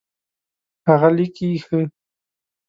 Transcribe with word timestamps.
هغه 0.87 1.09
لیکي 1.17 1.49
ښه 1.65 1.79